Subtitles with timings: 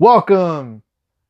[0.00, 0.82] Welcome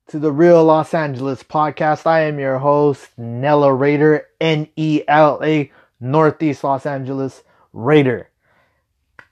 [0.06, 2.06] to the Real Los Angeles podcast.
[2.06, 8.30] I am your host, Nella Raider, N E L A, Northeast Los Angeles Raider.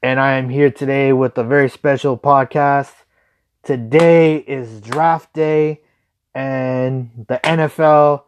[0.02, 2.90] And I am here today with a very special podcast.
[3.62, 5.82] Today is draft day,
[6.34, 8.24] and the NFL,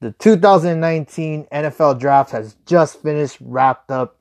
[0.00, 4.18] the 2019 NFL draft has just finished, wrapped up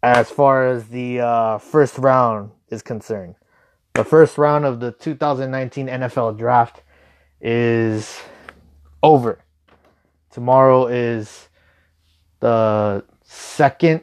[0.00, 3.34] as far as the uh, first round is concerned.
[3.94, 6.82] The first round of the 2019 NFL draft
[7.40, 8.20] is
[9.02, 9.40] over.
[10.30, 11.48] Tomorrow is
[12.40, 14.02] the second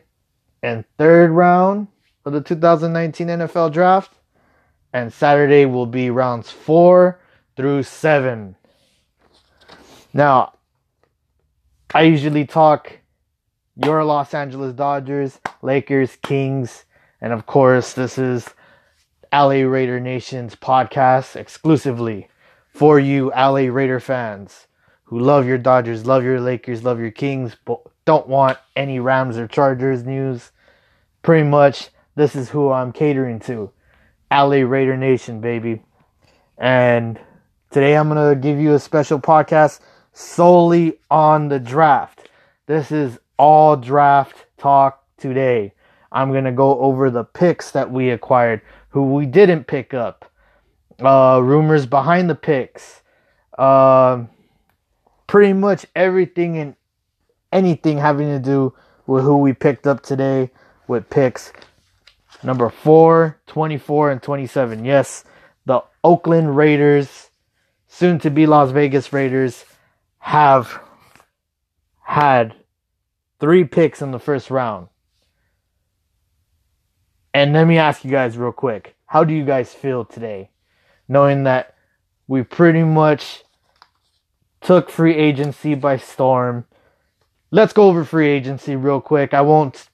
[0.61, 1.87] and third round
[2.25, 4.11] of the 2019 NFL draft.
[4.93, 7.19] And Saturday will be rounds four
[7.55, 8.55] through seven.
[10.13, 10.53] Now,
[11.93, 12.99] I usually talk
[13.75, 16.85] your Los Angeles Dodgers, Lakers, Kings,
[17.21, 18.47] and of course, this is
[19.35, 22.29] LA Raider Nation's podcast exclusively
[22.69, 24.67] for you LA Raider fans
[25.03, 29.37] who love your Dodgers, love your Lakers, love your Kings, but don't want any Rams
[29.37, 30.53] or Chargers news.
[31.21, 33.71] Pretty much, this is who I'm catering to.
[34.31, 35.81] LA Raider Nation, baby.
[36.57, 37.19] And
[37.71, 39.81] today I'm going to give you a special podcast
[40.13, 42.29] solely on the draft.
[42.67, 45.73] This is all draft talk today.
[46.09, 48.61] I'm going to go over the picks that we acquired,
[48.95, 50.31] who we didn't pick up,
[51.01, 53.01] uh, rumors behind the picks,
[53.57, 54.23] uh,
[55.27, 56.77] pretty much everything and
[57.51, 58.73] anything having to do
[59.05, 60.49] with who we picked up today
[60.87, 61.51] with picks
[62.41, 64.85] number 4, 24, and 27.
[64.85, 65.25] Yes,
[65.65, 67.31] the Oakland Raiders,
[67.89, 69.65] soon to be Las Vegas Raiders,
[70.19, 70.79] have
[72.01, 72.55] had
[73.41, 74.87] three picks in the first round.
[77.35, 80.51] And let me ask you guys real quick how do you guys feel today?
[81.09, 81.75] Knowing that
[82.27, 83.43] we pretty much
[84.61, 86.65] took free agency by storm.
[87.51, 89.33] Let's go over free agency real quick.
[89.33, 89.89] I won't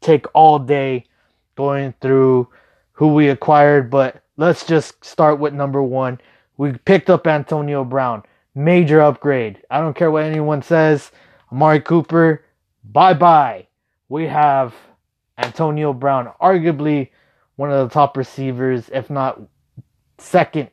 [0.00, 1.04] take all day
[1.54, 2.48] going through
[2.90, 6.20] who we acquired, but let's just start with number one.
[6.56, 8.24] We picked up Antonio Brown.
[8.56, 9.62] Major upgrade.
[9.70, 11.12] I don't care what anyone says.
[11.52, 12.44] Amari Cooper,
[12.82, 13.68] bye bye.
[14.08, 14.74] We have
[15.38, 17.10] Antonio Brown, arguably
[17.56, 19.40] one of the top receivers, if not
[20.18, 20.70] second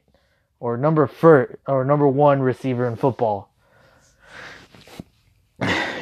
[0.59, 3.49] or number first or number one receiver in football.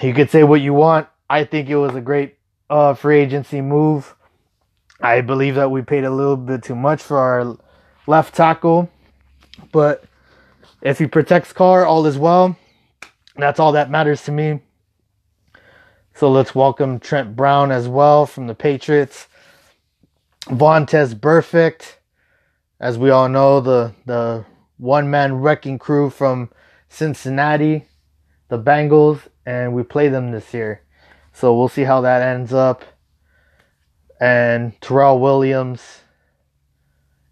[0.01, 1.07] You could say what you want.
[1.29, 2.37] I think it was a great
[2.69, 4.15] uh, free agency move.
[5.01, 7.57] I believe that we paid a little bit too much for our
[8.07, 8.89] left tackle,
[9.71, 10.03] but
[10.81, 12.57] if he protects Carr, all is well.
[13.35, 14.61] That's all that matters to me.
[16.19, 19.29] So let's welcome Trent Brown as well from the Patriots.
[20.47, 21.93] Vontaze Burfict,
[22.77, 24.43] as we all know, the the
[24.75, 26.49] one man wrecking crew from
[26.89, 27.85] Cincinnati,
[28.49, 30.81] the Bengals, and we play them this year.
[31.31, 32.83] So we'll see how that ends up.
[34.19, 36.01] And Tyrell Williams,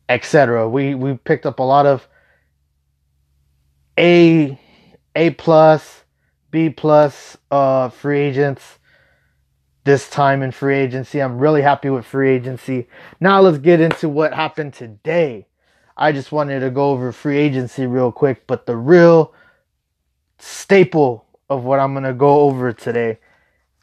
[0.08, 0.70] etc.
[0.70, 2.08] We we picked up a lot of
[4.00, 4.58] A
[5.14, 6.06] A plus,
[6.52, 8.77] B plus uh free agents
[9.88, 11.22] this time in free agency.
[11.22, 12.90] I'm really happy with free agency.
[13.22, 15.48] Now let's get into what happened today.
[15.96, 19.34] I just wanted to go over free agency real quick, but the real
[20.40, 23.20] staple of what I'm going to go over today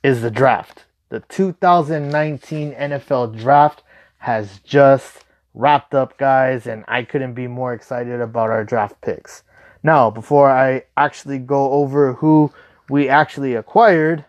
[0.02, 0.84] is the draft.
[1.08, 3.82] The 2019 NFL draft
[4.18, 9.42] has just wrapped up, guys, and I couldn't be more excited about our draft picks.
[9.82, 12.52] Now, before I actually go over who
[12.90, 14.26] we actually acquired,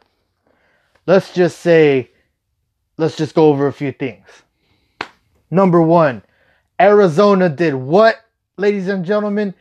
[1.07, 2.11] let's just say,
[2.97, 4.25] let's just go over a few things.
[5.51, 6.23] Number one,
[6.79, 8.17] Arizona did what,
[8.57, 9.53] ladies and gentlemen?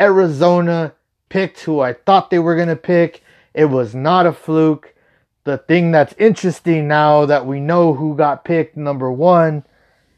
[0.00, 0.94] Arizona
[1.28, 3.22] picked who I thought they were going to pick.
[3.54, 4.94] It was not a fluke.
[5.44, 9.64] The thing that's interesting now that we know who got picked, number one,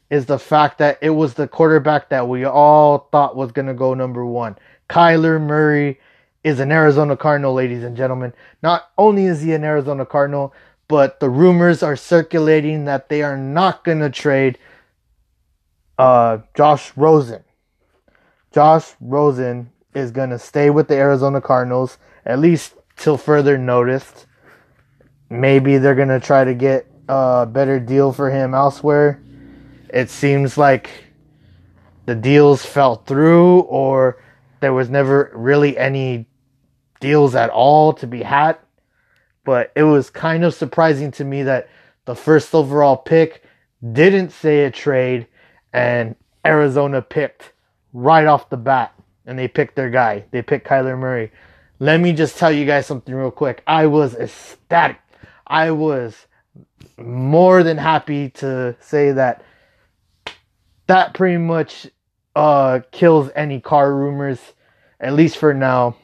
[0.09, 3.73] is the fact that it was the quarterback that we all thought was going to
[3.73, 4.57] go number one.
[4.89, 5.99] Kyler Murray
[6.47, 8.33] is an Arizona Cardinal, ladies and gentlemen.
[8.63, 10.53] Not only is he an Arizona Cardinal,
[10.87, 14.57] but the rumors are circulating that they are not going to trade
[15.97, 17.43] uh, Josh Rosen.
[18.53, 24.25] Josh Rosen is going to stay with the Arizona Cardinals at least till further notice.
[25.29, 29.21] Maybe they're going to try to get a better deal for him elsewhere.
[29.89, 30.89] It seems like
[32.05, 34.23] the deals fell through or
[34.61, 36.25] there was never really any
[36.99, 38.57] deals at all to be had.
[39.43, 41.69] But it was kind of surprising to me that
[42.05, 43.43] the first overall pick
[43.93, 45.27] didn't say a trade
[45.73, 46.15] and
[46.45, 47.53] Arizona picked
[47.93, 48.93] right off the bat,
[49.25, 50.25] and they picked their guy.
[50.31, 51.31] They picked Kyler Murray.
[51.79, 53.61] Let me just tell you guys something real quick.
[53.67, 54.99] I was ecstatic.
[55.45, 56.27] I was
[56.97, 59.43] more than happy to say that
[60.87, 61.87] that pretty much
[62.35, 64.39] uh, kills any Carr rumors,
[64.99, 65.95] at least for now.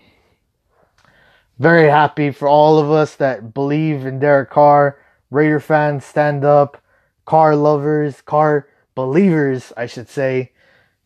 [1.64, 5.00] Very happy for all of us that believe in Derek Carr.
[5.32, 6.84] Raider fans, stand up.
[7.24, 10.52] Carr lovers, Carr believers, I should say.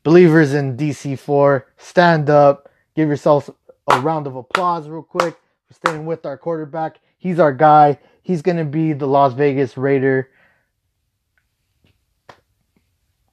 [0.02, 2.72] Believers in DC4, stand up.
[2.96, 3.52] Give yourselves
[3.88, 5.38] a round of applause, real quick,
[5.68, 7.02] for staying with our quarterback.
[7.20, 8.00] He's our guy.
[8.24, 10.32] He's going to be the Las Vegas Raider.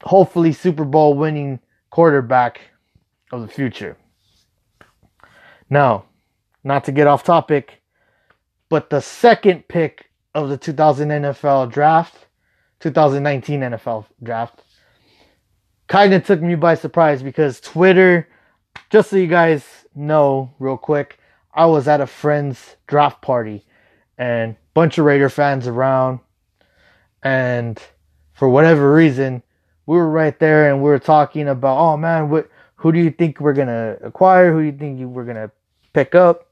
[0.03, 2.61] Hopefully, Super Bowl winning quarterback
[3.33, 3.97] of the future.
[5.71, 6.05] Now,
[6.65, 7.83] not to get off topic,
[8.69, 12.27] but the second pick of the 2000 NFL draft,
[12.81, 14.63] 2019 NFL draft,
[15.87, 18.29] kind of took me by surprise because Twitter,
[18.91, 19.65] just so you guys
[19.95, 21.19] know real quick,
[21.55, 23.65] I was at a friend's draft party
[24.19, 26.19] and bunch of Raider fans around
[27.23, 27.81] and
[28.33, 29.43] for whatever reason,
[29.87, 33.11] we were right there and we were talking about, oh man, what who do you
[33.11, 34.53] think we're gonna acquire?
[34.53, 35.51] Who do you think we're gonna
[35.93, 36.49] pick up?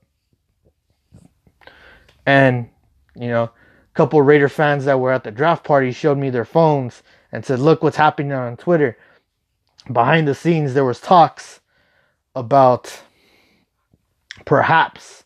[2.26, 2.68] And
[3.14, 3.50] you know, a
[3.94, 7.58] couple Raider fans that were at the draft party showed me their phones and said,
[7.58, 8.96] "Look what's happening on Twitter."
[9.92, 11.60] Behind the scenes, there was talks
[12.34, 13.02] about
[14.44, 15.24] perhaps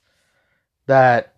[0.87, 1.35] that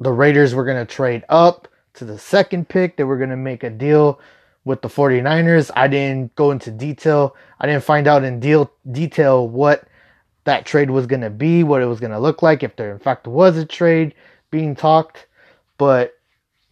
[0.00, 2.96] the Raiders were going to trade up to the second pick.
[2.96, 4.20] They were going to make a deal
[4.64, 5.70] with the 49ers.
[5.74, 7.36] I didn't go into detail.
[7.60, 9.86] I didn't find out in deal detail what
[10.44, 12.92] that trade was going to be, what it was going to look like, if there
[12.92, 14.14] in fact was a trade
[14.56, 15.26] being talked.
[15.76, 16.14] But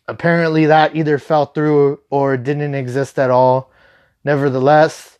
[0.08, 3.70] apparently that either fell through or didn't exist at all.
[4.24, 5.18] Nevertheless,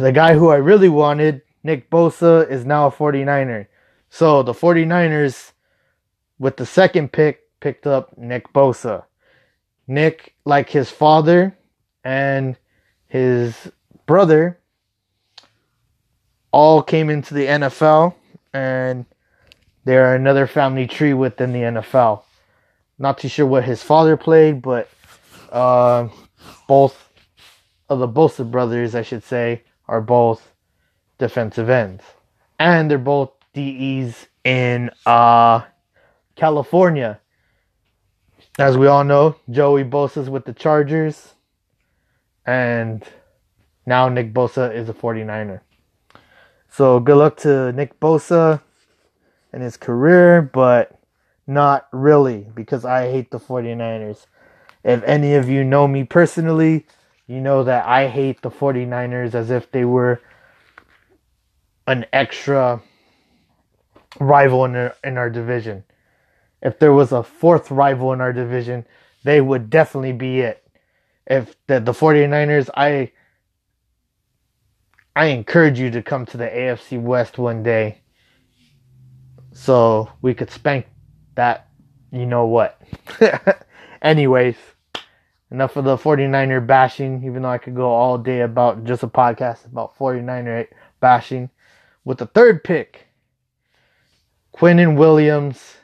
[0.00, 3.66] the guy who I really wanted, Nick Bosa, is now a 49er.
[4.08, 5.52] So the 49ers,
[6.38, 9.04] with the second pick, picked up Nick Bosa.
[9.86, 11.56] Nick, like his father
[12.04, 12.56] and
[13.06, 13.70] his
[14.06, 14.58] brother,
[16.52, 18.14] all came into the NFL
[18.54, 19.04] and
[19.84, 22.22] they're another family tree within the NFL.
[22.98, 24.88] Not too sure what his father played, but
[25.50, 26.08] uh,
[26.68, 27.08] both
[27.88, 30.52] of the Bosa brothers, I should say, are both
[31.18, 32.02] defensive ends.
[32.58, 35.62] And they're both DEs in uh,
[36.36, 37.18] California.
[38.58, 41.34] As we all know, Joey Bosa's with the Chargers.
[42.46, 43.02] And
[43.86, 45.60] now Nick Bosa is a 49er.
[46.68, 48.60] So good luck to Nick Bosa
[49.52, 50.98] and his career, but
[51.46, 54.26] not really because I hate the 49ers.
[54.84, 56.86] If any of you know me personally,
[57.26, 60.20] you know that I hate the 49ers as if they were
[61.86, 62.82] an extra
[64.20, 65.84] rival in our, in our division
[66.62, 68.86] if there was a fourth rival in our division,
[69.24, 70.66] they would definitely be it.
[71.26, 73.12] If the, the 49ers, I
[75.14, 78.01] I encourage you to come to the AFC West one day
[79.52, 80.86] so we could spank
[81.34, 81.68] that
[82.10, 82.80] you know what.
[84.02, 84.56] Anyways,
[85.50, 89.08] enough of the 49er bashing, even though I could go all day about just a
[89.08, 90.68] podcast about 49er
[91.00, 91.50] bashing.
[92.04, 93.06] With the third pick,
[94.54, 95.76] Quinnen Williams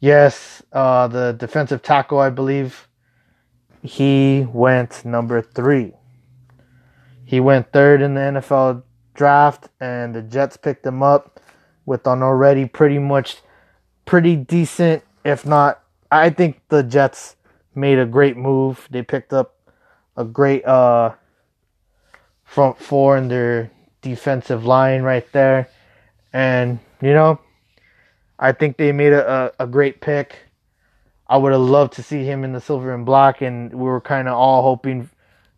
[0.00, 2.88] Yes, uh, the defensive tackle, I believe,
[3.82, 5.92] he went number three.
[7.26, 8.82] He went third in the NFL
[9.12, 11.39] draft, and the Jets picked him up
[11.86, 13.38] with an already pretty much
[14.04, 17.36] pretty decent, if not, I think the Jets
[17.74, 18.88] made a great move.
[18.90, 19.56] They picked up
[20.16, 21.14] a great uh,
[22.44, 23.70] front four in their
[24.02, 25.68] defensive line right there,
[26.32, 27.40] and you know
[28.38, 30.34] I think they made a, a, great pick.
[31.28, 34.00] I would have loved to see him in the silver and black, and we were
[34.00, 35.10] kind of all hoping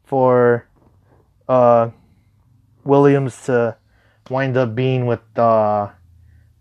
[0.04, 0.66] for
[1.48, 1.90] uh,
[2.84, 3.76] Williams to
[4.28, 5.90] wind up being with uh,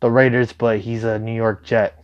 [0.01, 2.03] the Raiders, but he's a New York Jet.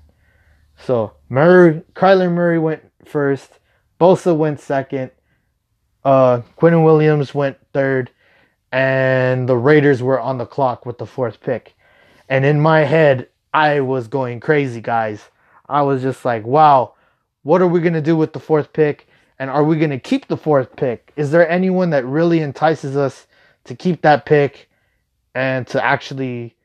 [0.77, 3.59] So Murray, Kyler Murray went first.
[3.99, 5.11] Bosa went second.
[6.05, 8.11] Uh, Quinnen Williams went third,
[8.71, 11.75] and the Raiders were on the clock with the fourth pick.
[12.29, 15.29] And in my head, I was going crazy, guys.
[15.67, 16.93] I was just like, wow,
[17.43, 19.07] what are we going to do with the fourth pick?
[19.39, 21.11] And are we going to keep the fourth pick?
[21.15, 23.27] Is there anyone that really entices us
[23.65, 24.69] to keep that pick
[25.35, 26.56] and to actually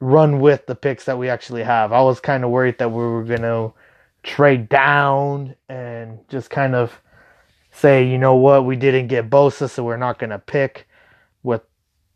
[0.00, 1.92] run with the picks that we actually have?
[1.92, 3.72] I was kind of worried that we were going to
[4.22, 7.00] trade down and just kind of
[7.70, 10.88] say, you know what, we didn't get Bosa, so we're not going to pick
[11.42, 11.62] with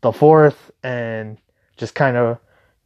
[0.01, 1.37] the fourth and
[1.77, 2.39] just kind of,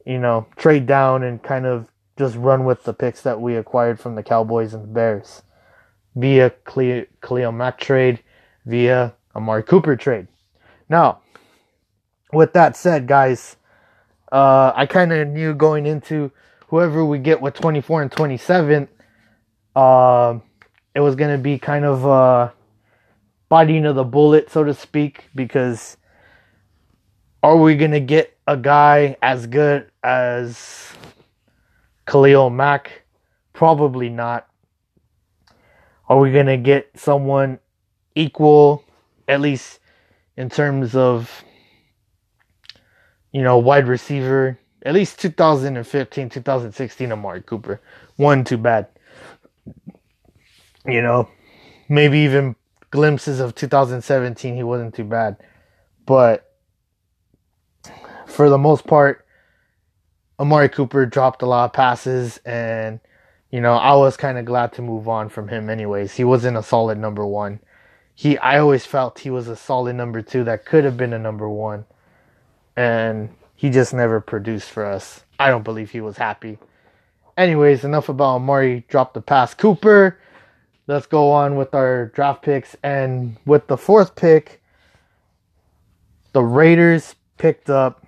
[0.04, 3.98] you know, trade down and kind of just run with the picks that we acquired
[3.98, 5.42] from the Cowboys and the Bears
[6.14, 8.20] via Khalil Mack trade,
[8.64, 10.28] via Amari Cooper trade.
[10.88, 11.20] Now,
[12.32, 13.56] with that said, guys,
[14.32, 16.30] uh, I kind of knew going into
[16.68, 18.88] whoever we get with 24 and 27,
[19.74, 20.38] uh,
[20.94, 22.50] it was going to be kind of uh,
[23.48, 25.96] biting of the bullet, so to speak, because
[27.42, 30.92] are we going to get a guy as good as
[32.06, 33.02] Khalil Mack?
[33.52, 34.48] Probably not.
[36.08, 37.58] Are we going to get someone
[38.14, 38.84] equal,
[39.28, 39.80] at least
[40.36, 41.44] in terms of,
[43.36, 44.58] you know, wide receiver?
[44.86, 47.82] At least 2015, 2016, Amari Cooper.
[48.16, 48.86] One too bad.
[50.86, 51.28] You know,
[51.86, 52.56] maybe even
[52.90, 55.36] glimpses of 2017, he wasn't too bad.
[56.06, 56.50] But
[58.24, 59.26] for the most part,
[60.40, 63.00] Amari Cooper dropped a lot of passes and
[63.50, 66.14] you know, I was kind of glad to move on from him anyways.
[66.14, 67.60] He wasn't a solid number 1.
[68.14, 71.18] He I always felt he was a solid number 2 that could have been a
[71.18, 71.84] number 1.
[72.76, 75.24] And he just never produced for us.
[75.38, 76.58] I don't believe he was happy.
[77.36, 79.54] Anyways, enough about Amari dropped the pass.
[79.54, 80.18] Cooper,
[80.86, 84.62] let's go on with our draft picks and with the fourth pick,
[86.32, 88.06] the Raiders picked up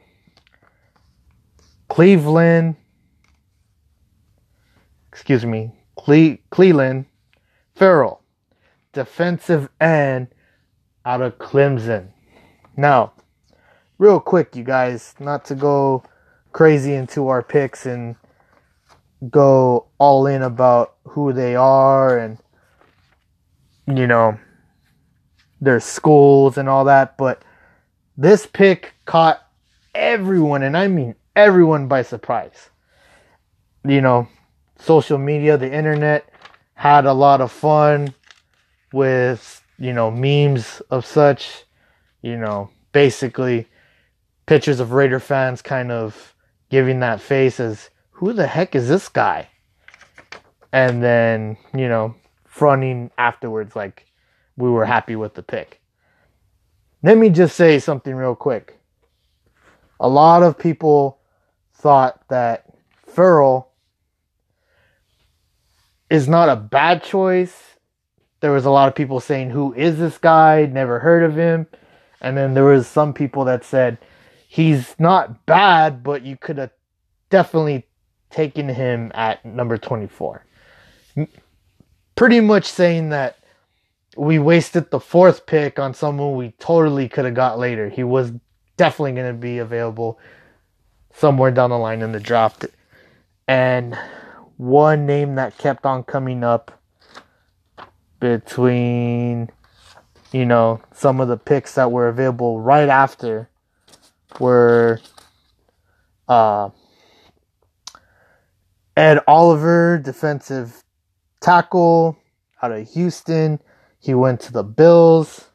[1.89, 2.77] Cleveland
[5.19, 7.05] excuse me, Cle- Clelin
[7.75, 8.23] Ferrell,
[8.93, 10.29] defensive end
[11.05, 12.11] out of Clemson.
[12.77, 13.13] Now,
[13.99, 16.03] real quick, you guys, not to go
[16.53, 18.17] crazy into our picks and
[19.31, 22.39] go all in about who they are and,
[23.87, 24.39] you know,
[25.61, 27.43] their schools and all that, but
[28.17, 29.45] this pick caught
[29.95, 32.71] everyone, and I mean everyone, by surprise.
[33.85, 34.29] You know,
[34.79, 36.29] social media, the internet
[36.75, 38.15] had a lot of fun
[38.93, 41.65] with, you know, memes of such,
[42.23, 43.67] you know, basically
[44.49, 46.35] pictures of Raider fans kind of
[46.71, 49.47] giving that face as who the heck is this guy?
[50.73, 52.15] And then, you know,
[52.47, 54.07] fronting afterwards like
[54.57, 55.83] we were happy with the pick.
[57.03, 58.79] Let me just say something real quick.
[60.01, 61.19] A lot of people
[61.75, 62.65] thought that
[63.07, 63.71] Ferrell
[66.09, 67.77] is not a bad choice.
[68.41, 70.65] There was a lot of people saying, "Who is this guy?
[70.65, 71.67] Never heard of him."
[72.21, 73.99] And then there was some people that said,
[74.51, 76.71] "He's not bad, but you could have
[77.31, 77.87] definitely
[78.31, 80.45] taken him at number 24."
[82.17, 83.37] Pretty much saying that
[84.17, 87.89] we wasted the fourth pick on someone we totally could have got later.
[87.89, 88.33] He was
[88.77, 90.19] definitely going to be available
[91.13, 92.65] somewhere down the line in the draft.
[93.47, 93.97] And
[94.57, 96.73] one name that kept on coming up
[98.21, 99.51] between
[100.33, 103.49] you know some of the picks that were available right after
[104.41, 105.01] were
[106.29, 106.71] uh,
[108.97, 110.85] Ed Oliver, defensive
[111.41, 112.17] tackle
[112.63, 113.61] out of Houston.
[114.01, 115.47] He went to the Bills.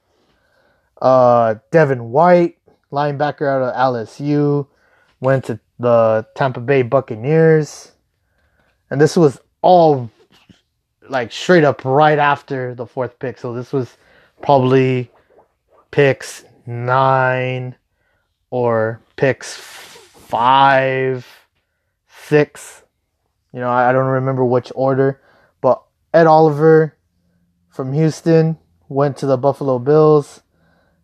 [1.01, 2.57] Uh, Devin White,
[2.91, 4.67] linebacker out of LSU,
[5.19, 7.93] went to the Tampa Bay Buccaneers
[8.93, 10.09] and this was all
[11.09, 13.39] like straight up right after the fourth pick.
[13.39, 13.97] So this was
[14.43, 15.09] probably
[15.89, 17.75] picks nine
[18.53, 21.25] or picks five,
[22.27, 22.83] six.
[23.51, 25.19] You know, I don't remember which order,
[25.59, 25.81] but
[26.13, 26.95] Ed Oliver
[27.69, 30.43] from Houston went to the Buffalo Bills.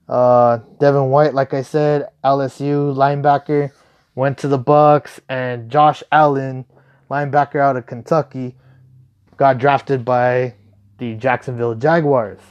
[0.08, 3.72] Uh, Devin White, like I said, LSU linebacker,
[4.14, 6.66] went to the Bucks, and Josh Allen
[7.10, 8.58] linebacker out of Kentucky,
[9.38, 10.54] got drafted by
[11.00, 12.42] the Jacksonville Jaguars.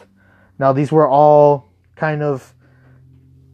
[0.59, 2.53] Now, these were all kind of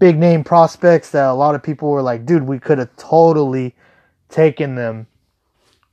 [0.04, 3.74] big name prospects that a lot of people were like, dude, we could have totally
[4.28, 5.06] taken them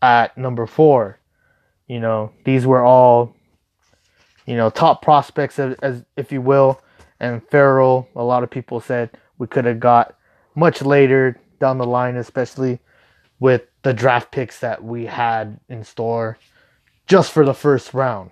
[0.01, 1.17] at number four.
[1.87, 3.33] You know, these were all,
[4.45, 6.81] you know, top prospects, as, as if you will.
[7.21, 10.13] And Ferrell, a lot of people said we could have got
[10.55, 12.79] much later down the line, especially
[13.39, 16.37] with the draft picks that we had in store
[17.07, 18.31] just for the first round.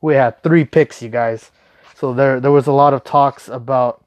[0.00, 1.50] We had three picks, you guys.
[1.94, 3.99] So there there was a lot of talks about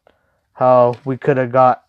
[0.54, 1.84] how we could have got,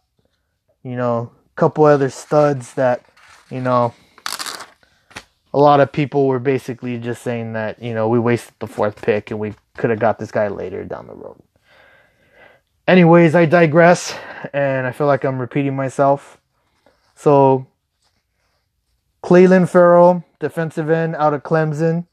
[0.83, 3.05] you know, a couple other studs that,
[3.51, 3.95] you know,
[5.53, 9.01] a lot of people were basically just saying that, you know, we wasted the fourth
[9.01, 11.41] pick and we could have got this guy later down the road.
[12.89, 14.15] Anyways, I digress
[14.53, 16.39] and I feel like I'm repeating myself.
[17.15, 17.67] So,
[19.23, 22.07] Clelin Ferrell, defensive end out of Clemson,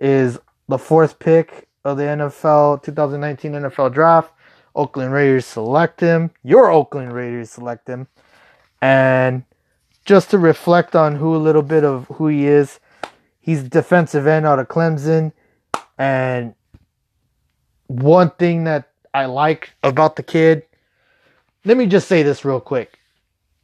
[0.00, 4.32] is the fourth pick of the NFL 2019 NFL draft.
[4.74, 6.30] Oakland Raiders select him.
[6.42, 8.06] Your Oakland Raiders select him.
[8.80, 9.44] And
[10.04, 12.80] just to reflect on who a little bit of who he is,
[13.40, 15.32] he's defensive end out of Clemson.
[15.98, 16.54] And
[17.86, 20.62] one thing that I like about the kid,
[21.64, 22.98] let me just say this real quick.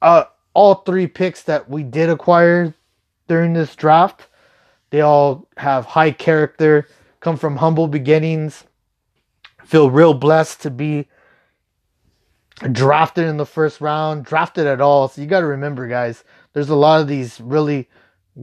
[0.02, 2.74] Uh, all three picks that we did acquire
[3.28, 4.26] during this draft,
[4.90, 6.88] they all have high character,
[7.20, 8.64] come from humble beginnings,
[9.66, 11.08] feel real blessed to be
[12.72, 15.08] drafted in the first round, drafted at all.
[15.08, 17.88] So you got to remember, guys, there's a lot of these really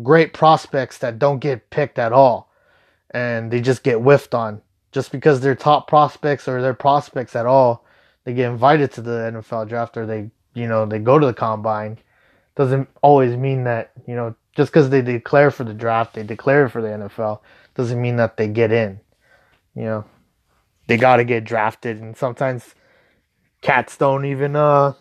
[0.03, 2.51] great prospects that don't get picked at all,
[3.11, 4.61] and they just get whiffed on
[4.91, 7.85] just because they're top prospects or they're prospects at all.
[8.23, 11.33] They get invited to the NFL draft or they, you know, they go to the
[11.33, 11.97] combine.
[12.55, 16.69] Doesn't always mean that you know just because they declare for the draft, they declare
[16.69, 17.39] for the NFL,
[17.73, 18.99] doesn't mean that they get in.
[19.75, 20.05] You know,
[20.87, 22.75] they got to get drafted, and sometimes
[23.63, 24.93] cats don't even uh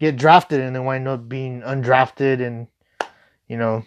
[0.00, 2.66] get drafted and they wind up being undrafted and
[3.48, 3.84] you know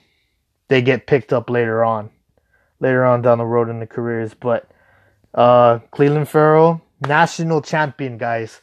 [0.69, 2.10] they get picked up later on
[2.79, 4.34] later on down the road in the careers.
[4.34, 4.72] But
[5.34, 8.62] uh Clelin Ferrell national champion guys.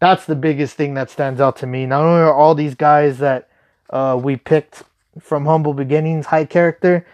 [0.00, 1.86] That's the biggest thing that stands out to me.
[1.86, 3.48] Not only are all these guys that
[3.88, 4.82] uh we picked
[5.20, 7.06] from humble beginnings high character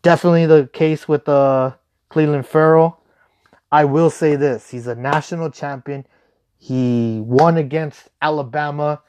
[0.00, 1.72] definitely the case with uh
[2.10, 2.98] Clelin Ferrell
[3.72, 6.06] I will say this he's a national champion.
[6.58, 9.00] He won against Alabama.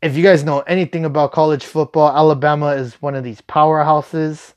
[0.00, 4.54] If you guys know anything about college football, Alabama is one of these powerhouses,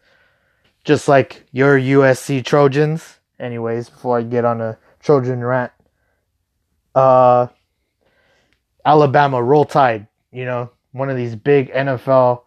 [0.83, 3.19] just like your USC Trojans.
[3.39, 5.71] Anyways, before I get on a Trojan rant,
[6.93, 7.47] uh,
[8.85, 12.43] Alabama, roll tide, you know, one of these big NFL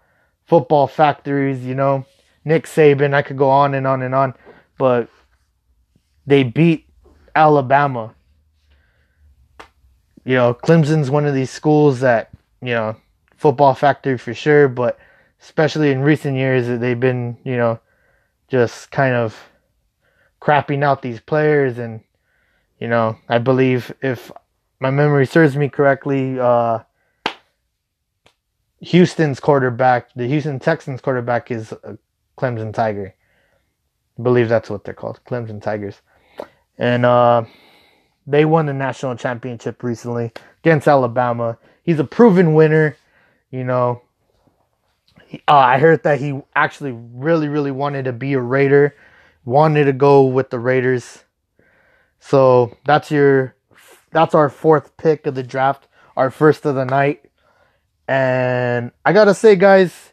[0.47, 2.05] football factories, you know,
[2.45, 4.35] Nick Saban, I could go on and on and on,
[4.79, 5.09] but
[6.27, 6.87] they beat
[7.35, 8.15] Alabama.
[10.25, 12.31] You know, Clemson's one of these schools that,
[12.61, 12.97] you know,
[13.37, 14.99] football factory for sure, but
[15.41, 17.81] especially in recent years, they've been, you know,
[18.49, 19.37] just kind of
[20.41, 21.79] crapping out these players.
[21.79, 22.01] And,
[22.79, 24.31] you know, I believe if
[24.79, 26.81] my memory serves me correctly, uh,
[28.81, 31.99] Houston's quarterback, the Houston Texans quarterback is a
[32.39, 33.15] Clemson Tiger.
[34.19, 36.01] I believe that's what they're called, Clemson Tigers
[36.83, 37.45] and uh,
[38.27, 40.33] they won the national championship recently
[40.65, 41.57] against Alabama.
[41.85, 42.97] He's a proven winner.
[43.53, 44.03] You know,
[45.47, 48.97] uh, I heard that he actually really, really wanted to be a Raider,
[49.45, 51.23] wanted to go with the Raiders.
[52.19, 53.55] So that's your,
[54.11, 57.31] that's our fourth pick of the draft, our first of the night.
[58.09, 60.11] And I gotta say, guys,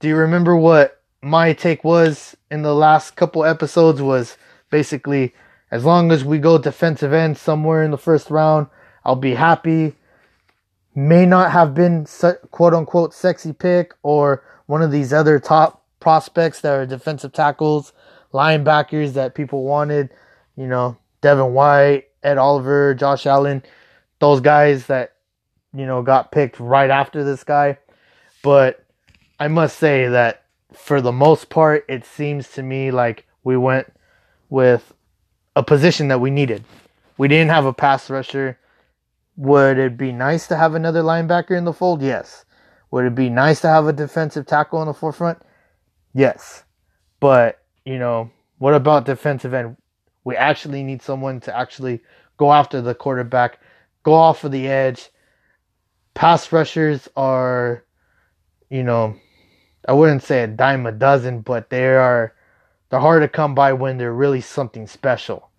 [0.00, 4.02] do you remember what my take was in the last couple episodes?
[4.02, 4.36] Was
[4.70, 5.32] basically
[5.74, 8.68] as long as we go defensive end somewhere in the first round,
[9.04, 9.96] I'll be happy.
[10.94, 12.06] May not have been
[12.52, 17.92] quote unquote sexy pick or one of these other top prospects that are defensive tackles,
[18.32, 20.10] linebackers that people wanted,
[20.56, 23.60] you know, Devin White, Ed Oliver, Josh Allen,
[24.20, 25.14] those guys that,
[25.74, 27.78] you know, got picked right after this guy.
[28.44, 28.86] But
[29.40, 33.92] I must say that for the most part, it seems to me like we went
[34.50, 34.92] with
[35.56, 36.64] a position that we needed.
[37.16, 38.58] We didn't have a pass rusher.
[39.36, 42.02] Would it be nice to have another linebacker in the fold?
[42.02, 42.44] Yes.
[42.90, 45.38] Would it be nice to have a defensive tackle in the forefront?
[46.12, 46.64] Yes.
[47.20, 49.76] But, you know, what about defensive end?
[50.24, 52.02] We actually need someone to actually
[52.36, 53.58] go after the quarterback,
[54.02, 55.10] go off of the edge.
[56.14, 57.84] Pass rushers are,
[58.70, 59.16] you know,
[59.86, 62.33] I wouldn't say a dime a dozen, but they are
[62.94, 65.50] they're hard to come by when they're really something special.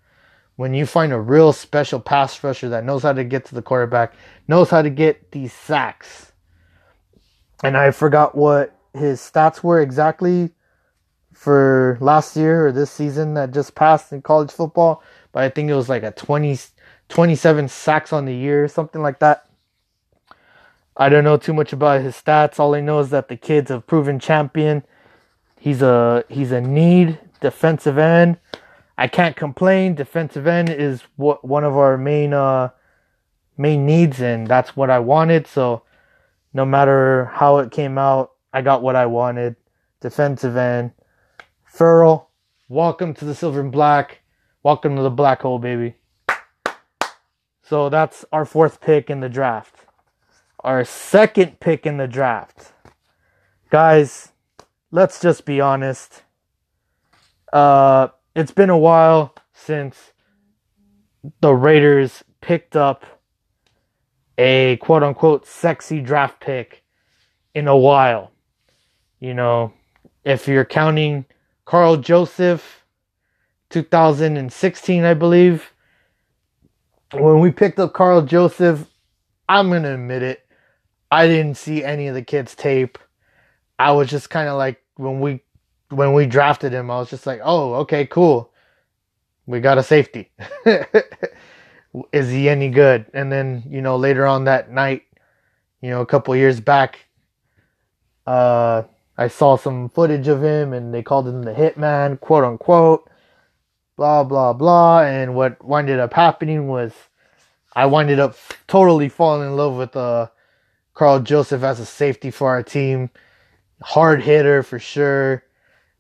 [0.56, 3.62] When you find a real special pass rusher that knows how to get to the
[3.62, 4.14] quarterback,
[4.48, 6.32] knows how to get these sacks.
[7.62, 10.52] And I forgot what his stats were exactly
[11.34, 15.70] for last year or this season that just passed in college football, but I think
[15.70, 16.58] it was like a 20
[17.10, 19.46] 27 sacks on the year, something like that.
[20.96, 22.62] I don't know too much about his stats.
[22.62, 24.86] All I know is that the kid's a proven champion.
[25.60, 28.38] He's a he's a need defensive end.
[28.98, 29.96] I can't complain.
[29.96, 32.70] Defensive end is what one of our main uh
[33.58, 35.48] main needs, and that's what I wanted.
[35.48, 35.84] So
[36.54, 39.56] no matter how it came out, I got what I wanted.
[40.00, 40.92] Defensive end.
[41.66, 42.30] Ferrell,
[42.70, 44.22] welcome to the silver and black.
[44.64, 45.96] Welcome to the black hole, baby.
[47.62, 49.86] So that's our fourth pick in the draft.
[50.60, 52.72] Our second pick in the draft.
[53.70, 54.32] Guys,
[54.92, 56.24] let's just be honest.
[57.52, 60.14] Uh, it's been a while since
[61.42, 63.06] the Raiders picked up
[64.38, 66.84] a quote unquote sexy draft pick
[67.54, 68.32] in a while.
[69.20, 69.74] You know,
[70.24, 71.26] if you're counting
[71.64, 72.84] Karl Joseph,
[73.70, 75.72] 2016, I believe,
[77.14, 78.88] when we picked up Karl Joseph,
[79.48, 80.46] I'm going to admit it,
[81.12, 82.98] I didn't see any of the kids' tape.
[83.80, 85.42] I was just kind of like, when we
[85.90, 88.52] when we drafted him, I was just like, oh, okay, cool.
[89.46, 90.32] We got a safety.
[92.12, 93.06] Is he any good?
[93.14, 95.04] And then, you know, later on that night,
[95.82, 97.06] you know, a couple years back,
[98.26, 98.84] uh,
[99.18, 103.10] I saw some footage of him and they called him the hitman, quote unquote,
[103.96, 105.04] blah, blah, blah.
[105.04, 106.92] And what winded up happening was
[107.74, 108.36] I winded up
[108.68, 110.28] totally falling in love with uh,
[110.96, 113.10] Karl Joseph as a safety for our team.
[113.82, 115.44] Hard hitter for sure.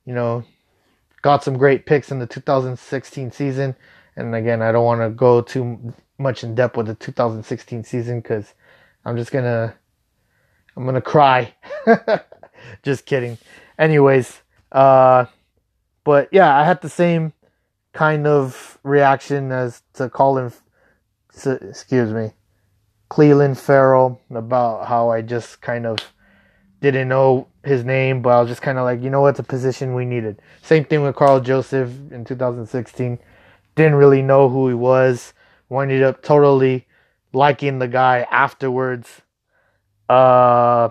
[0.05, 0.43] You know,
[1.21, 3.75] got some great picks in the 2016 season.
[4.15, 8.21] And again, I don't want to go too much in depth with the 2016 season
[8.21, 8.53] because
[9.03, 9.75] I'm just gonna
[10.75, 11.53] I'm gonna cry.
[12.83, 13.37] just kidding.
[13.77, 14.41] Anyways,
[14.71, 15.25] uh,
[16.03, 17.33] but yeah, I had the same
[17.93, 20.51] kind of reaction as to Colin.
[21.45, 22.31] Excuse me,
[23.09, 25.97] Clelin Ferrell about how I just kind of
[26.91, 29.39] didn't know his name, but I was just kind of like, you know what, it's
[29.39, 30.41] a position we needed.
[30.61, 33.19] Same thing with Karl Joseph in 2016
[33.75, 35.33] didn't really know who he was.
[35.69, 36.87] Winded up totally
[37.33, 39.21] liking the guy afterwards.
[40.07, 40.89] Uh,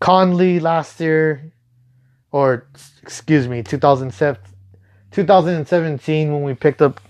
[0.00, 1.52] Conley last year,
[2.32, 2.66] or
[3.02, 4.40] excuse me, 2007,
[5.10, 7.00] 2017 when we picked up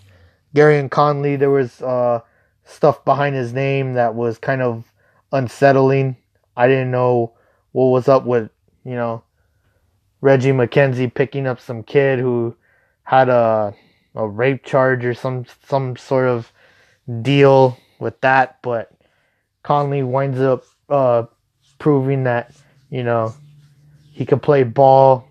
[0.55, 2.21] Gareon Conley, there was uh,
[2.65, 4.93] stuff behind his name that was kind of
[5.33, 6.17] unsettling.
[6.61, 7.33] I didn't know
[7.73, 8.51] what was up with,
[8.85, 9.23] you know,
[10.21, 12.55] Reggie McKenzie picking up some kid who
[13.03, 13.75] had a
[14.15, 16.53] a rape charge or some some sort of
[17.23, 18.93] deal with that, but
[19.63, 21.23] Conley winds up uh,
[21.79, 22.53] proving that
[22.91, 23.33] you know
[24.13, 25.27] he could play ball.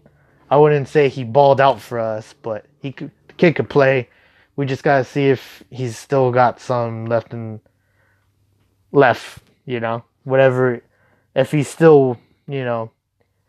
[0.49, 4.09] I wouldn't say he balled out for us, but he could, the kid could play.
[4.55, 7.61] We just gotta see if he's still got some left in
[8.91, 10.81] left, you know, whatever.
[11.35, 12.91] If he still, you know,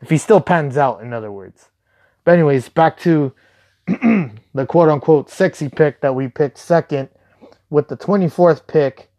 [0.01, 1.71] if he still pans out, in other words.
[2.25, 3.33] But anyways, back to
[3.87, 7.09] the quote unquote sexy pick that we picked second
[7.71, 9.11] with the 24th pick,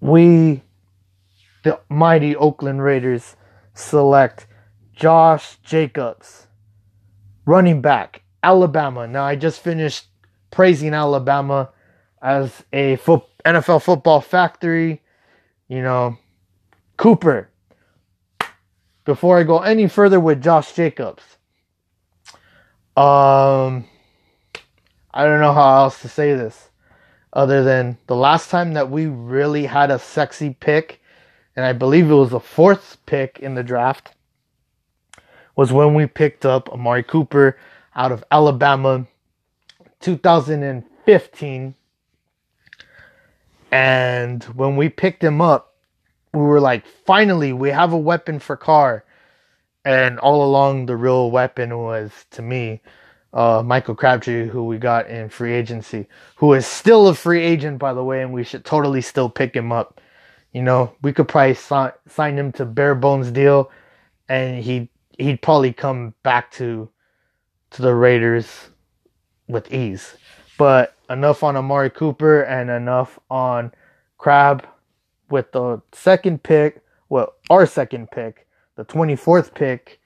[0.00, 0.62] we,
[1.64, 3.36] the mighty Oakland Raiders,
[3.74, 4.46] select
[4.92, 6.48] Josh Jacobs,
[7.46, 9.06] running back, Alabama.
[9.06, 10.06] Now, I just finished
[10.50, 11.70] praising Alabama
[12.20, 15.02] as a foot, NFL football factory.
[15.68, 16.18] You know,
[16.98, 17.48] Cooper.
[19.06, 21.22] Before I go any further with Josh Jacobs,
[22.94, 23.86] um,
[25.14, 26.68] I don't know how else to say this
[27.32, 31.00] other than the last time that we really had a sexy pick,
[31.56, 34.12] and I believe it was the fourth pick in the draft,
[35.56, 37.58] was when we picked up Amari Cooper
[37.94, 39.06] out of Alabama
[40.00, 41.74] 2015.
[43.70, 45.76] And when we picked him up,
[46.32, 49.04] we were like, finally, we have a weapon for Carr.
[49.84, 52.80] And all along, the real weapon was to me
[53.32, 57.78] uh, Michael Crabtree, who we got in free agency, who is still a free agent,
[57.78, 60.00] by the way, and we should totally still pick him up.
[60.52, 63.70] You know, we could probably sign, sign him to bare bones deal,
[64.28, 66.88] and he he'd probably come back to
[67.70, 68.70] to the Raiders
[69.46, 70.16] with ease.
[70.56, 73.72] But enough on Amari Cooper and enough on
[74.16, 74.66] Crab
[75.30, 78.46] with the second pick, well, our second pick
[78.78, 79.98] the 24th pick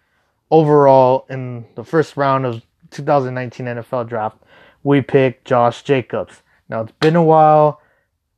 [0.50, 4.38] overall in the first round of 2019 NFL draft,
[4.82, 6.42] we picked Josh Jacobs.
[6.70, 7.80] Now it's been a while.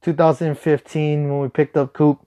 [0.03, 2.19] 2015 when we picked up Coop.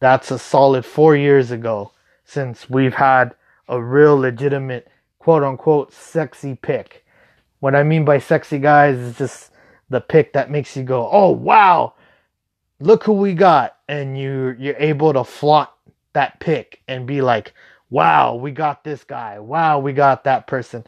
[0.00, 1.92] That's a solid four years ago
[2.24, 3.34] since we've had
[3.68, 4.88] a real legitimate
[5.20, 7.06] quote unquote sexy pick.
[7.60, 9.52] What I mean by sexy guys is just
[9.88, 11.94] the pick that makes you go, "Oh wow,
[12.82, 15.70] look who we got," and you you're able to flaunt
[16.12, 17.54] that pick and be like,
[17.92, 19.38] wow, we got this guy.
[19.38, 20.82] Wow, we got that person.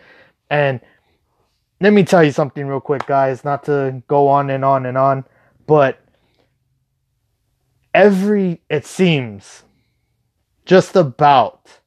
[0.48, 0.80] And
[1.80, 4.96] let me tell you something real quick, guys, not to go on and on and
[4.96, 5.24] on,
[5.66, 6.00] but
[7.92, 9.64] every, it seems,
[10.64, 11.80] just about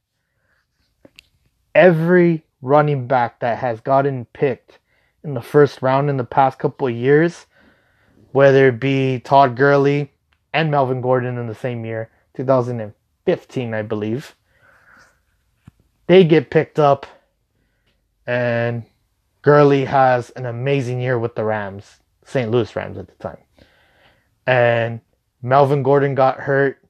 [1.73, 4.77] every running back that has gotten picked
[5.23, 7.46] in the first round in the past couple of years,
[8.31, 10.11] whether it be Todd Gurley
[10.53, 14.35] and Melvin Gordon in the same year, 2015, I believe,
[16.07, 17.05] they get picked up,
[18.25, 18.83] and
[19.41, 22.49] Gurley has an amazing year with the Rams, St.
[22.49, 23.37] Louis Rams at the time.
[24.45, 25.01] And
[25.41, 26.81] Melvin Gordon got hurt,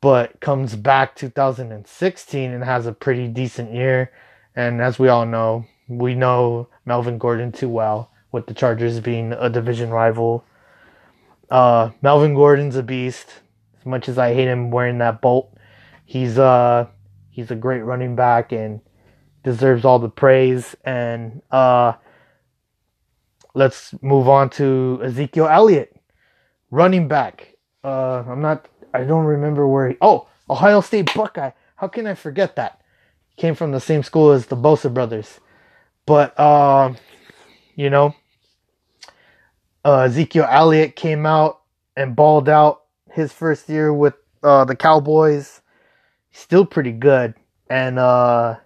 [0.00, 4.12] but comes back 2016 and has a pretty decent year.
[4.54, 9.32] And as we all know, we know Melvin Gordon too well, with the Chargers being
[9.32, 10.44] a division rival.
[11.50, 13.28] Uh, Melvin Gordon's a beast.
[13.78, 15.52] As much as I hate him wearing that bolt,
[16.04, 16.86] he's uh
[17.30, 18.80] he's a great running back and
[19.42, 20.76] deserves all the praise.
[20.84, 21.94] And uh,
[23.54, 25.94] let's move on to Ezekiel Elliott,
[26.70, 27.56] running back.
[27.84, 28.68] Uh, I'm not.
[28.94, 29.96] I don't remember where he.
[30.00, 31.50] Oh, Ohio State Buckeye.
[31.76, 32.80] How can I forget that?
[33.36, 35.40] Came from the same school as the Bosa brothers.
[36.06, 36.94] But uh,
[37.74, 38.14] you know,
[39.84, 41.60] uh, Ezekiel Elliott came out
[41.96, 45.60] and balled out his first year with uh, the Cowboys.
[46.32, 47.34] Still pretty good,
[47.68, 48.56] and uh,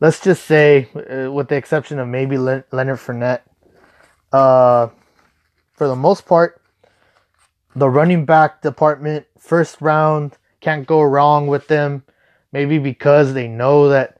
[0.00, 3.42] let's just say, uh, with the exception of maybe Leonard Fournette,
[4.32, 4.88] uh,
[5.74, 6.62] for the most part,
[7.76, 12.02] the running back department, first round, can't go wrong with them.
[12.52, 14.18] Maybe because they know that,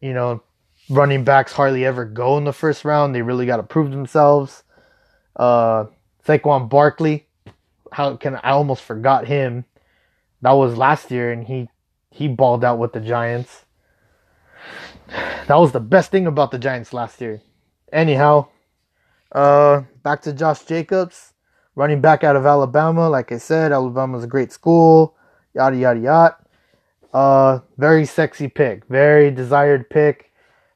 [0.00, 0.42] you know,
[0.88, 3.14] running backs hardly ever go in the first round.
[3.14, 4.64] They really got to prove themselves.
[5.36, 5.86] Uh,
[6.26, 7.26] Saquon Barkley,
[7.92, 9.64] how can I almost forgot him?
[10.42, 11.68] That was last year, and he
[12.10, 13.64] he balled out with the Giants.
[15.46, 17.42] That was the best thing about the Giants last year.
[17.92, 18.48] Anyhow,
[19.32, 21.32] uh, back to Josh Jacobs,
[21.74, 23.08] running back out of Alabama.
[23.08, 25.16] Like I said, Alabama's a great school.
[25.54, 26.36] Yada yada yada.
[27.12, 30.30] Uh, very sexy pick, very desired pick.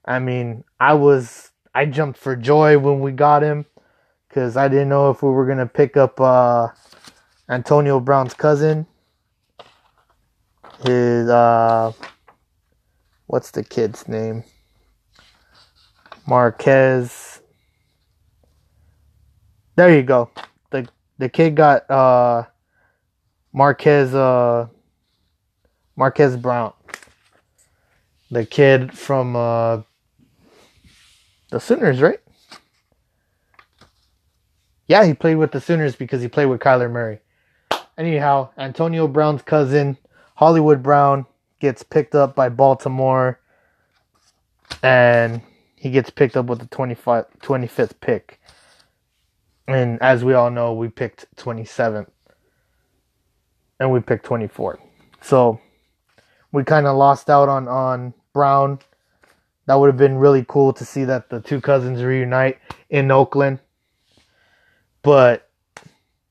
[0.04, 3.66] I mean, I was I jumped for joy when we got him
[4.34, 6.68] because I didn't know if we were gonna pick up uh,
[7.48, 8.84] Antonio Brown's cousin.
[10.84, 11.92] His uh,
[13.26, 14.42] what's the kid's name?
[16.26, 17.42] Marquez.
[19.76, 20.30] There you go.
[20.70, 22.46] the The kid got uh,
[23.52, 24.66] Marquez uh,
[25.94, 26.72] Marquez Brown.
[28.32, 29.82] The kid from uh,
[31.50, 32.23] the Sooners, right?
[34.86, 37.20] Yeah, he played with the Sooners because he played with Kyler Murray.
[37.96, 39.96] Anyhow, Antonio Brown's cousin,
[40.36, 41.26] Hollywood Brown,
[41.60, 43.40] gets picked up by Baltimore
[44.82, 45.40] and
[45.76, 48.40] he gets picked up with the 25, 25th pick.
[49.68, 52.08] And as we all know, we picked 27th
[53.80, 54.80] and we picked 24th.
[55.22, 55.60] So
[56.52, 58.80] we kind of lost out on, on Brown.
[59.66, 62.58] That would have been really cool to see that the two cousins reunite
[62.90, 63.60] in Oakland.
[65.04, 65.48] But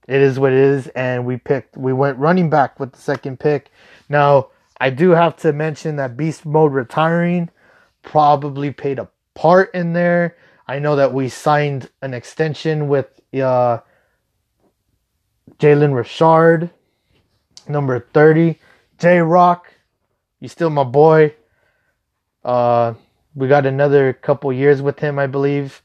[0.08, 3.40] it is what it is, and we picked we went running back with the second
[3.40, 3.72] pick.
[4.10, 4.50] Now
[4.82, 7.50] I do have to mention that Beast Mode retiring
[8.02, 10.36] probably played a part in there.
[10.68, 13.80] I know that we signed an extension with uh,
[15.60, 16.70] Jalen Richard,
[17.68, 18.60] number 30.
[18.98, 19.74] J Rock,
[20.40, 21.34] you still my boy.
[22.44, 22.94] Uh,
[23.36, 25.82] we got another couple years with him, I believe.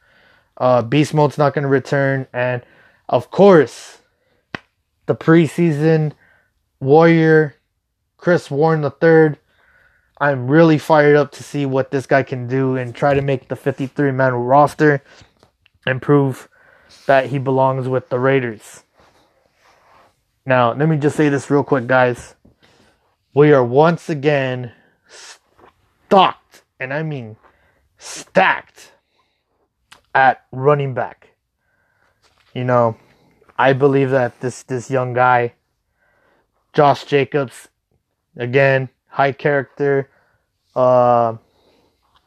[0.57, 2.27] Uh, Beast Mode's not going to return.
[2.33, 2.63] And
[3.09, 3.99] of course,
[5.07, 6.13] the preseason
[6.81, 7.55] warrior,
[8.17, 9.39] Chris Warren III.
[10.21, 13.49] I'm really fired up to see what this guy can do and try to make
[13.49, 15.03] the 53 man roster
[15.87, 16.49] and prove
[17.07, 18.83] that he belongs with the Raiders.
[20.45, 22.35] Now, let me just say this real quick, guys.
[23.35, 24.73] We are once again
[25.07, 27.37] stocked, and I mean
[27.99, 28.93] stacked,
[30.15, 31.28] at running back.
[32.59, 32.97] You know,
[33.57, 35.53] I believe that this this young guy,
[36.73, 37.69] Josh Jacobs,
[38.37, 40.11] again, high character,
[40.75, 41.37] uh,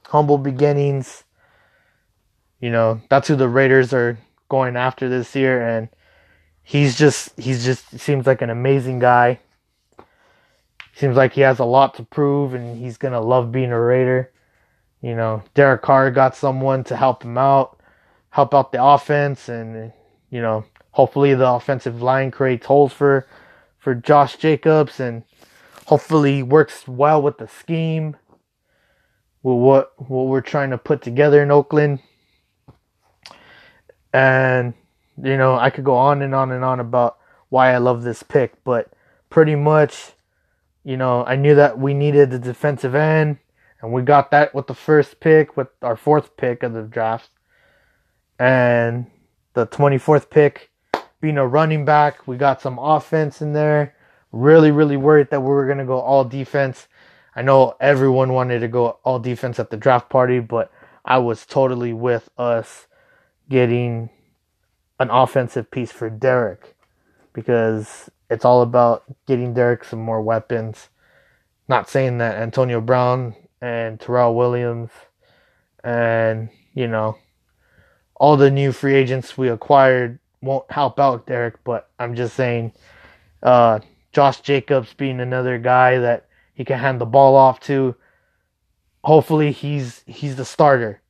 [0.07, 1.25] humble beginnings.
[2.61, 5.89] You know, that's who the Raiders are going after this year, and
[6.63, 9.41] he's just he's just seems like an amazing guy.
[10.95, 14.31] Seems like he has a lot to prove, and he's gonna love being a Raider.
[15.01, 17.81] You know, Derek Carr got someone to help him out,
[18.29, 19.91] help out the offense, and
[20.31, 23.27] you know, hopefully the offensive line creates holes for
[23.77, 25.23] for Josh Jacobs, and
[25.85, 28.17] hopefully works well with the scheme.
[29.43, 31.99] With what what we're trying to put together in Oakland,
[34.13, 34.73] and
[35.21, 37.17] you know, I could go on and on and on about
[37.49, 38.91] why I love this pick, but
[39.29, 40.13] pretty much
[40.83, 43.37] you know, I knew that we needed the defensive end,
[43.81, 47.29] and we got that with the first pick, with our fourth pick of the draft.
[48.39, 49.05] And
[49.53, 50.71] the 24th pick
[51.19, 53.95] being a running back, we got some offense in there.
[54.31, 56.87] Really, really worried that we were going to go all defense.
[57.35, 60.71] I know everyone wanted to go all defense at the draft party, but
[61.05, 62.87] I was totally with us
[63.49, 64.09] getting
[64.99, 66.75] an offensive piece for Derek
[67.33, 70.89] because it's all about getting Derek some more weapons.
[71.67, 74.91] Not saying that Antonio Brown and Tyrell Williams
[75.83, 77.17] and, you know,
[78.21, 82.71] all the new free agents we acquired won't help out Derek, but I'm just saying
[83.41, 83.79] uh,
[84.13, 87.95] Josh Jacobs being another guy that he can hand the ball off to.
[89.03, 91.01] Hopefully he's he's the starter.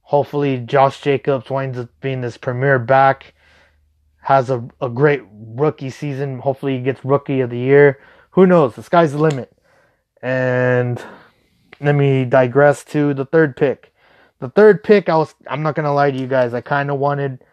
[0.00, 3.34] Hopefully Josh Jacobs winds up being this premier back
[4.22, 6.40] has a, a great rookie season.
[6.40, 8.00] Hopefully, he gets rookie of the year.
[8.30, 8.74] Who knows?
[8.74, 9.52] The sky's the limit.
[10.20, 11.00] And
[11.80, 13.91] let me digress to the third pick.
[14.42, 16.52] The third pick, I was I'm not gonna lie to you guys.
[16.52, 17.44] I kind of wanted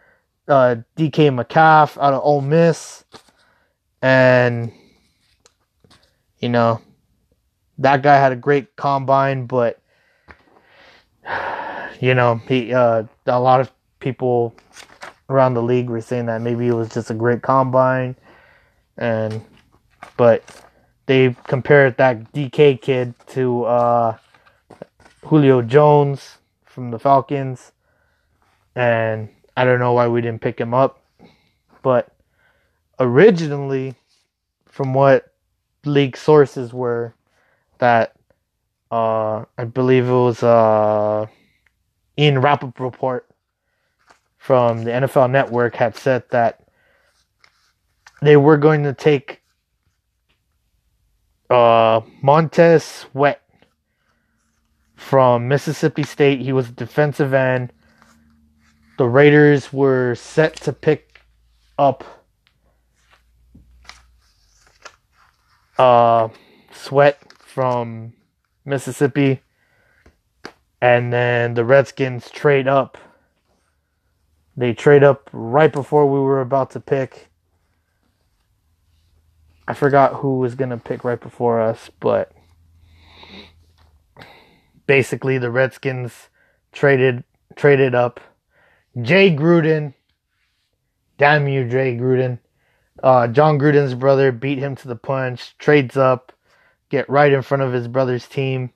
[0.48, 3.04] uh, DK Metcalf out of Ole Miss,
[4.02, 4.72] and
[6.40, 6.80] you know
[7.78, 9.80] that guy had a great combine, but
[12.00, 14.52] you know he uh, a lot of people
[15.28, 18.16] around the league were saying that maybe it was just a great combine,
[18.96, 19.40] and
[20.16, 20.42] but
[21.06, 24.16] they compared that DK kid to uh,
[25.22, 26.38] Julio Jones
[26.70, 27.72] from the Falcons,
[28.76, 31.02] and I don't know why we didn't pick him up,
[31.82, 32.14] but
[33.00, 33.96] originally,
[34.66, 35.32] from what
[35.84, 37.14] league sources were,
[37.78, 38.14] that
[38.90, 41.26] uh, I believe it was uh,
[42.16, 43.26] Ian Rapoport report
[44.38, 46.64] from the NFL Network had said that
[48.22, 49.42] they were going to take
[51.50, 53.42] uh, Montez Sweat
[55.00, 56.40] from Mississippi State.
[56.40, 57.72] He was a defensive end.
[58.98, 61.22] The Raiders were set to pick
[61.78, 62.04] up
[65.78, 66.28] uh,
[66.72, 68.12] Sweat from
[68.64, 69.40] Mississippi.
[70.82, 72.98] And then the Redskins trade up
[74.60, 77.30] they trade up right before we were about to pick.
[79.66, 82.32] I forgot who was going to pick right before us, but
[84.90, 86.30] basically the Redskins
[86.72, 87.22] traded
[87.54, 88.18] traded up
[89.00, 89.94] Jay Gruden.
[91.16, 92.40] Damn you, Jay Gruden.
[93.00, 96.32] Uh, Jon Gruden's brother beat him to the punch, trades up,
[96.88, 98.72] get right in front of his brother's team,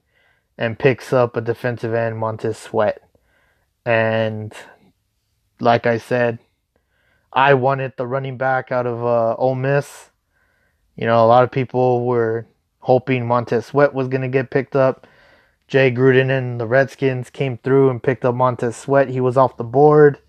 [0.57, 3.01] and picks up a defensive end, Montez Sweat.
[3.85, 4.53] And
[5.59, 6.39] like I said,
[7.33, 10.11] I wanted the running back out of uh, Ole Miss.
[10.95, 12.47] You know, a lot of people were
[12.79, 15.09] hoping Montez Sweat was going to get picked up.
[15.75, 19.09] Jay Gruden and the Redskins came through and picked up Montez Sweat.
[19.09, 20.21] He was off the board.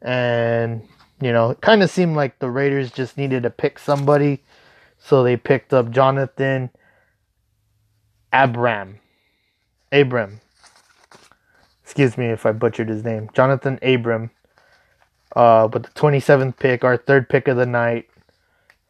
[0.00, 0.82] And,
[1.20, 4.42] you know, it kind of seemed like the Raiders just needed to pick somebody.
[4.98, 6.70] So they picked up Jonathan
[8.32, 8.98] Abram.
[9.92, 10.40] Abram.
[11.84, 13.30] Excuse me if I butchered his name.
[13.32, 14.32] Jonathan Abram
[15.36, 18.08] uh, but the 27th pick, our third pick of the night,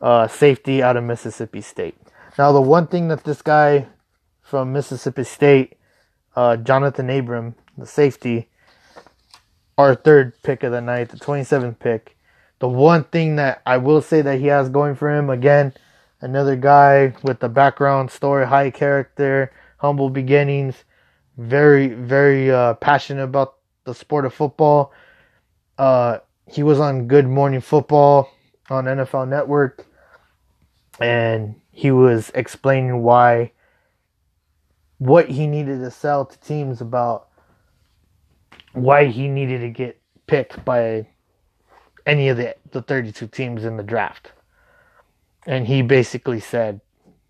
[0.01, 1.97] uh, safety out of Mississippi State.
[2.39, 3.89] Now, the one thing that this guy
[4.41, 5.77] from Mississippi State,
[6.37, 8.49] uh, Jonathan Abram, the safety,
[9.79, 12.17] our third pick of the night, the 27th pick,
[12.59, 15.75] the one thing that I will say that he has going for him, again,
[16.21, 20.85] another guy with the background story, high character, humble beginnings,
[21.37, 24.93] very, very uh, passionate about the sport of football.
[25.79, 28.31] Uh, he was on Good Morning Football
[28.71, 29.87] on NFL Network,
[31.01, 33.53] and he was explaining why
[35.07, 37.29] what he needed to sell to teams about
[38.73, 41.09] why he needed to get picked by
[42.07, 44.31] any of the, the 32 teams in the draft.
[45.45, 46.81] And he basically said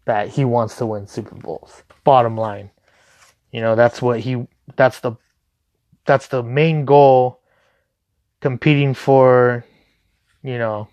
[0.04, 1.83] that he wants to win Super Bowls.
[2.04, 2.70] Bottom line.
[3.52, 4.46] You know, that's what he
[4.77, 5.12] that's the
[6.04, 7.40] that's the main goal
[8.40, 9.64] competing for,
[10.42, 10.88] you know,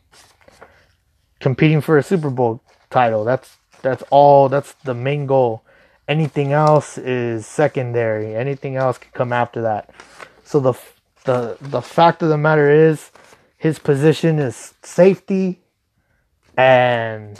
[1.41, 3.25] competing for a Super Bowl title.
[3.25, 4.47] That's that's all.
[4.47, 5.65] That's the main goal.
[6.09, 8.35] Anything else is secondary.
[8.35, 9.91] Anything else could come after that.
[10.43, 10.73] So the
[11.25, 13.11] the the fact of the matter is,
[13.57, 15.61] his position is safety,
[16.57, 17.39] and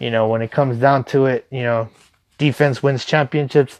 [0.00, 1.88] you know when it comes down to it, you know,
[2.36, 3.78] defense wins championships.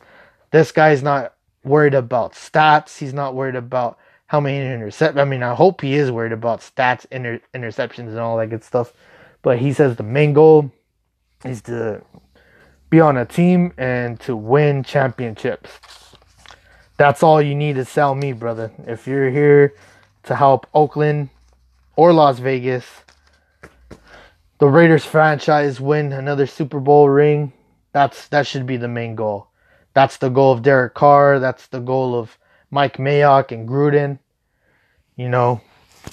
[0.52, 2.98] This guy's not worried about stats.
[2.98, 3.98] He's not worried about
[4.28, 5.18] how many interceptions.
[5.20, 8.62] I mean, I hope he is worried about stats, inter- interceptions, and all that good
[8.62, 8.92] stuff.
[9.42, 10.70] But he says the main goal
[11.44, 12.02] is to
[12.90, 15.70] be on a team and to win championships.
[16.96, 18.72] That's all you need to sell me, brother.
[18.86, 19.74] If you're here
[20.24, 21.28] to help Oakland
[21.96, 22.84] or Las Vegas,
[24.58, 27.52] the Raiders franchise win another Super Bowl ring,
[27.92, 29.48] that's that should be the main goal.
[29.94, 32.38] That's the goal of Derek Carr, that's the goal of
[32.70, 34.18] Mike Mayock and Gruden.
[35.16, 35.60] You know,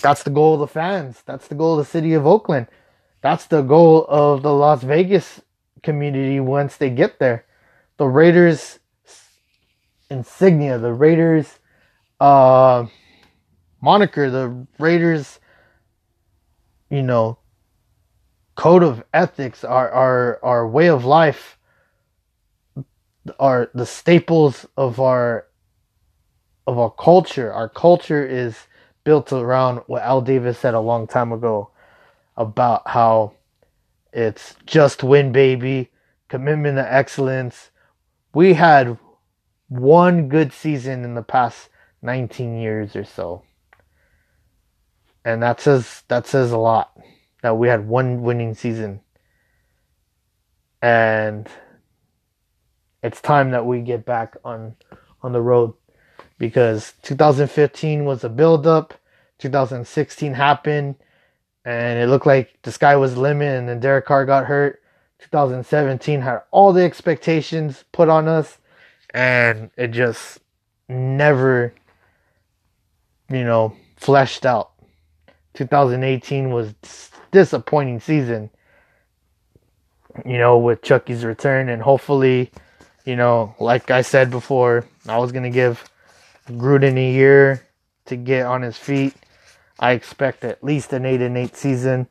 [0.01, 1.21] that's the goal of the fans.
[1.25, 2.67] That's the goal of the city of Oakland.
[3.21, 5.41] That's the goal of the Las Vegas
[5.85, 7.45] community once they get there.
[7.97, 8.79] The Raiders
[10.09, 11.59] insignia, the Raiders
[12.19, 12.85] uh,
[13.81, 15.39] moniker, the Raiders,
[16.89, 17.37] you know,
[18.55, 21.57] code of ethics, our our our way of life,
[23.39, 25.47] are the staples of our
[26.67, 27.53] of our culture.
[27.53, 28.57] Our culture is
[29.03, 31.69] built around what Al Davis said a long time ago
[32.37, 33.33] about how
[34.15, 35.91] it's just win, baby,
[36.29, 37.69] commitment to excellence.
[38.33, 38.97] We had
[39.67, 41.67] one good season in the past
[42.01, 43.43] 19 years or so.
[45.25, 46.97] And that says that says a lot
[47.41, 49.01] that we had one winning season.
[50.81, 51.49] And
[53.03, 54.77] it's time that we get back on
[55.21, 55.73] on the road
[56.37, 58.93] because 2015 was a build up,
[59.39, 60.95] 2016 happened
[61.65, 64.81] and it looked like the sky was limit and then Derek Carr got hurt.
[65.19, 68.59] 2017 had all the expectations put on us
[69.13, 70.39] and it just
[70.87, 71.73] never
[73.29, 74.71] you know fleshed out
[75.55, 76.75] 2018 was
[77.31, 78.51] disappointing season
[80.25, 82.51] you know with Chucky's return and hopefully
[83.05, 85.89] you know like I said before I was to give
[86.47, 87.65] Gruden a year
[88.05, 89.15] to get on his feet
[89.79, 92.07] I expect at least an 8 and 8 season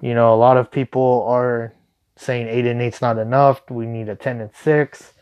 [0.00, 1.72] you know a lot of people are
[2.16, 5.14] saying 8 and eight's not enough we need a 10 and 6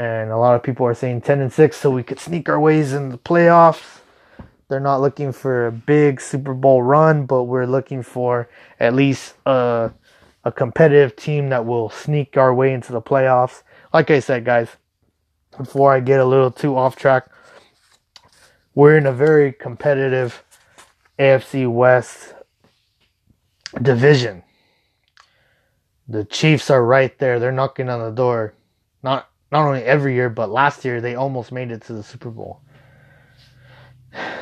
[0.00, 2.58] and a lot of people are saying 10 and 6 so we could sneak our
[2.58, 4.00] ways in the playoffs.
[4.68, 8.48] They're not looking for a big Super Bowl run, but we're looking for
[8.78, 9.90] at least a,
[10.42, 13.62] a competitive team that will sneak our way into the playoffs.
[13.92, 14.68] Like I said, guys,
[15.58, 17.28] before I get a little too off track,
[18.74, 20.42] we're in a very competitive
[21.20, 22.34] AFC West
[23.82, 24.42] division.
[26.08, 27.38] The Chiefs are right there.
[27.38, 28.54] They're knocking on the door.
[29.02, 32.30] Not not only every year, but last year they almost made it to the Super
[32.30, 32.62] Bowl.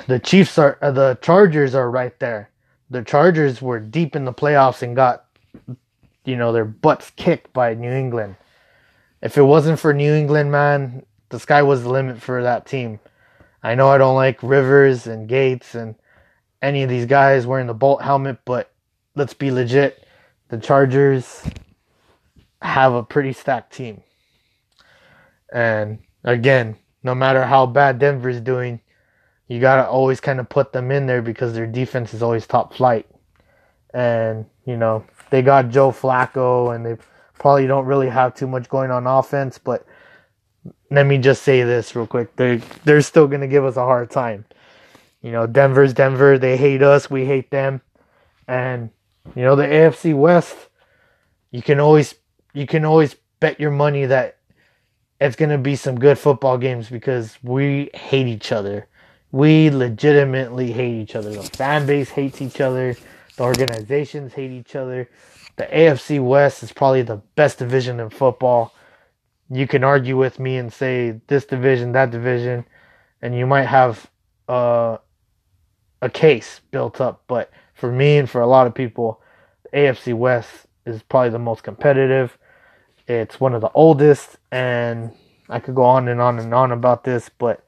[0.06, 2.50] The Chiefs are, uh, the Chargers are right there.
[2.90, 5.26] The Chargers were deep in the playoffs and got,
[6.24, 8.36] you know, their butts kicked by New England.
[9.20, 13.00] If it wasn't for New England, man, the sky was the limit for that team.
[13.62, 15.94] I know I don't like Rivers and Gates and
[16.62, 18.72] any of these guys wearing the Bolt helmet, but
[19.14, 20.06] let's be legit.
[20.48, 21.42] The Chargers
[22.62, 24.02] have a pretty stacked team.
[25.52, 28.80] And again, no matter how bad Denver's doing,
[29.46, 32.46] you got to always kind of put them in there because their defense is always
[32.46, 33.06] top flight.
[33.94, 36.96] And, you know, they got Joe Flacco and they
[37.38, 39.86] probably don't really have too much going on offense, but
[40.90, 42.34] let me just say this real quick.
[42.36, 44.44] They they're still going to give us a hard time.
[45.22, 47.80] You know, Denver's Denver, they hate us, we hate them.
[48.46, 48.90] And
[49.34, 50.56] you know, the AFC West,
[51.50, 52.14] you can always
[52.54, 54.38] you can always bet your money that
[55.20, 58.86] it's going to be some good football games because we hate each other.
[59.32, 61.32] We legitimately hate each other.
[61.32, 62.96] The fan base hates each other.
[63.36, 65.10] The organizations hate each other.
[65.56, 68.74] The AFC West is probably the best division in football.
[69.50, 72.64] You can argue with me and say this division, that division,
[73.20, 74.08] and you might have
[74.48, 74.98] uh,
[76.02, 77.22] a case built up.
[77.26, 79.20] But for me and for a lot of people,
[79.74, 82.38] AFC West is probably the most competitive
[83.08, 85.10] it's one of the oldest, and
[85.48, 87.64] I could go on and on and on about this, but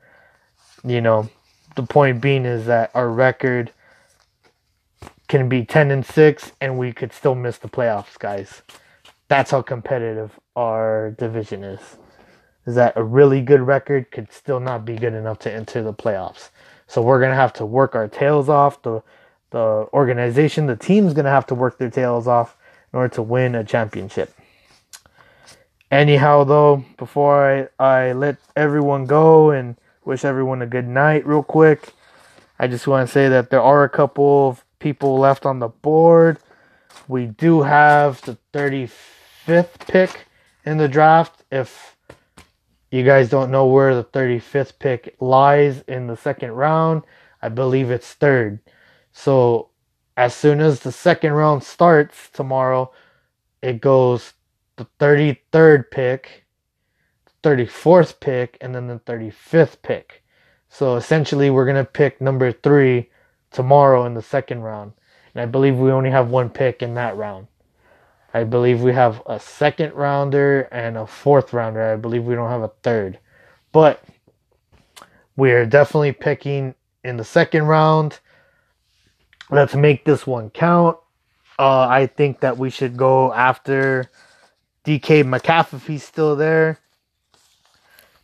[0.84, 1.28] you know,
[1.76, 3.72] the point being is that our record
[5.28, 8.62] can be 10 and 6 and we could still miss the playoffs, guys.
[9.28, 11.80] That's how competitive our division is.
[12.66, 15.94] Is that a really good record could still not be good enough to enter the
[15.94, 16.50] playoffs.
[16.90, 18.82] So we're to have to work our tails off.
[18.82, 19.00] The
[19.50, 22.56] the organization, the team's to have to work their tails off
[22.92, 24.34] in order to win a championship.
[25.92, 31.44] Anyhow, though, before I, I let everyone go and wish everyone a good night, real
[31.44, 31.92] quick,
[32.58, 35.68] I just want to say that there are a couple of people left on the
[35.68, 36.38] board.
[37.06, 40.26] We do have the 35th pick
[40.64, 41.44] in the draft.
[41.52, 41.96] If
[42.92, 47.02] you guys don't know where the 35th pick lies in the second round,
[47.42, 48.60] I believe it's third.
[49.12, 49.70] So,
[50.16, 52.92] as soon as the second round starts tomorrow,
[53.62, 54.34] it goes
[54.76, 56.46] the 33rd pick,
[57.42, 60.22] 34th pick, and then the 35th pick.
[60.68, 63.10] So essentially, we're going to pick number three
[63.50, 64.92] tomorrow in the second round.
[65.34, 67.48] And I believe we only have one pick in that round.
[68.32, 71.82] I believe we have a second rounder and a fourth rounder.
[71.82, 73.18] I believe we don't have a third.
[73.72, 74.02] But
[75.36, 78.20] we're definitely picking in the second round.
[79.50, 80.96] Let's make this one count.
[81.58, 84.10] Uh, I think that we should go after
[84.84, 86.78] DK Metcalf if he's still there.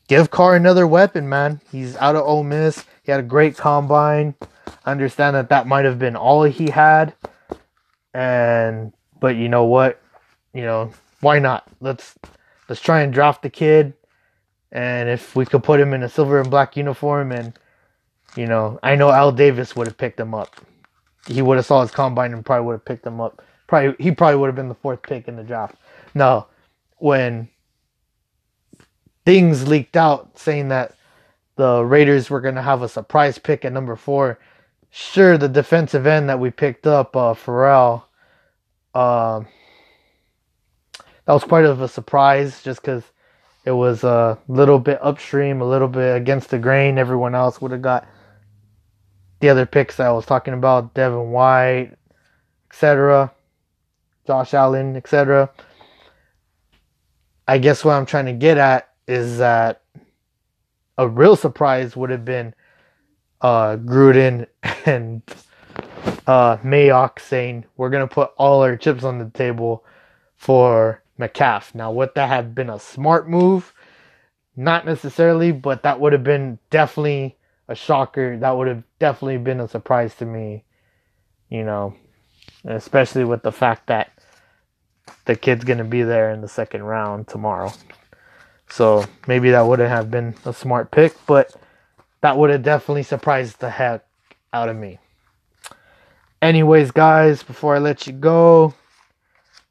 [0.09, 1.61] Give Carr another weapon, man.
[1.73, 2.85] He's out of Ole Miss.
[3.03, 4.35] He had a great combine.
[4.85, 7.15] I understand that that might have been all he had,
[8.15, 10.01] and but you know what?
[10.53, 11.67] You know why not?
[11.81, 12.15] Let's
[12.69, 13.95] let's try and draft the kid,
[14.73, 17.53] and if we could put him in a silver and black uniform, and
[18.37, 20.57] you know I know Al Davis would have picked him up.
[21.27, 23.43] He would have saw his combine and probably would have picked him up.
[23.67, 25.77] Probably he probably would have been the fourth pick in the draft.
[26.15, 26.47] Now,
[26.99, 27.49] when
[29.25, 30.95] things leaked out saying that
[31.57, 34.39] the Raiders were going to have a surprise pick at number four.
[34.91, 38.06] Sure, the defensive end that we picked up, uh, Ferrell,
[38.97, 39.45] uh,
[41.27, 43.05] that was quite of a surprise just because
[43.67, 46.97] it was a little bit upstream, a little bit against the grain.
[46.97, 48.09] Everyone else would have got
[49.41, 51.93] the other picks I was talking about, Devin White,
[52.71, 53.33] etc.,
[54.27, 55.51] Josh Allen, etc.
[57.47, 59.83] I guess what I'm trying to get at is that
[60.97, 62.55] a real surprise would have been
[63.43, 64.47] uh, Gruden
[64.87, 65.23] and
[66.27, 69.85] uh, Mayock saying we're gonna put all our chips on the table
[70.37, 71.75] for Metcalf.
[71.75, 73.73] Now, would that have been a smart move?
[74.57, 77.37] Not necessarily, but that would have been definitely
[77.69, 78.39] a shocker.
[78.39, 80.65] That would have definitely been a surprise to me.
[81.49, 81.95] You know,
[82.65, 84.11] especially with the fact that
[85.27, 87.73] the kid's gonna be there in the second round tomorrow.
[88.69, 91.55] So maybe that wouldn't have been a smart pick, but
[92.21, 94.05] that would have definitely surprised the heck
[94.53, 94.99] out of me.
[96.43, 98.75] Anyways, guys, before I let you go,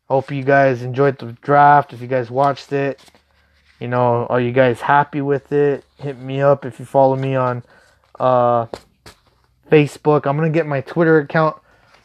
[0.09, 1.93] hope you guys enjoyed the draft.
[1.93, 2.99] If you guys watched it,
[3.79, 5.85] you know, are you guys happy with it?
[5.97, 7.63] Hit me up if you follow me on
[8.19, 8.65] uh,
[9.69, 10.25] Facebook.
[10.25, 11.55] I'm gonna get my Twitter account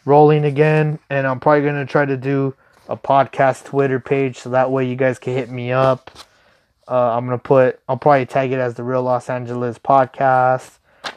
[0.05, 2.55] rolling again, and I'm probably gonna try to do
[2.87, 6.11] a podcast Twitter page so that way you guys can hit me up.
[6.87, 7.81] Uh, I'm gonna put.
[7.89, 10.73] I'll probably tag it as the Real Los Angeles Podcast.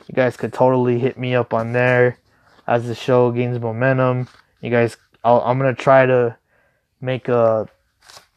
[0.08, 2.20] You guys could totally hit me up on there
[2.68, 4.28] as the show gains momentum.
[4.62, 6.38] You guys, i am gonna try to
[7.02, 7.68] make a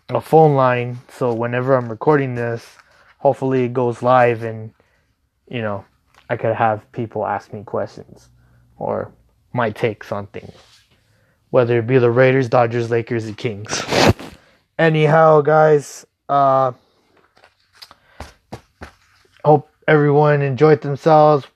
[0.08, 2.64] a phone line so whenever I'm recording this,
[3.18, 4.72] hopefully it goes live and
[5.48, 5.84] you know
[6.30, 8.28] I could have people ask me questions
[8.78, 9.12] or
[9.52, 10.54] my takes on things,
[11.50, 13.82] whether it be the Raiders, Dodgers, Lakers, or Kings.
[14.78, 16.06] Anyhow, guys.
[16.28, 16.72] Uh,
[19.44, 21.46] hope everyone enjoyed themselves,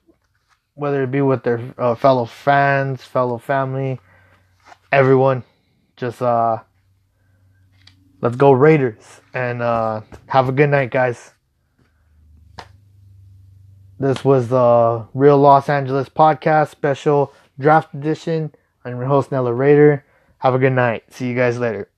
[0.81, 3.99] whether it be with their uh, fellow fans, fellow family,
[4.91, 5.43] everyone.
[5.95, 6.57] Just uh,
[8.19, 11.33] let's go Raiders and uh, have a good night, guys.
[13.99, 18.51] This was the Real Los Angeles Podcast special draft edition.
[18.83, 20.03] I'm your host Nella Raider.
[20.39, 21.03] Have a good night.
[21.13, 21.90] See you guys later.